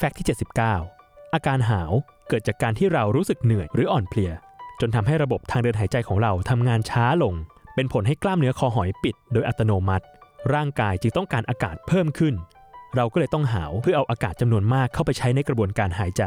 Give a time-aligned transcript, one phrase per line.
[0.00, 0.26] แฟกต์ที่
[0.84, 1.92] 79 อาการหาว
[2.28, 4.32] เกิดจากการที่เรารู้สึกเหนื่อยหรืออ่อนเพลีย
[4.80, 7.34] จนทำให้ระบบทางเดินหายใจของเราทำงานช้าลง
[7.74, 10.04] เป็นผลให้กล้ามเนื้อคอหอยปิด โดยอัตโนมัติ
[10.54, 12.34] ร่างกายจึงต้องการอากาศเพิ่มขึ้น
[12.96, 16.22] เราก็เลยต้องหาวเพื่อเอาอากาศจำนวนมากเข้าไปใช้ในกระบวนการหายใจ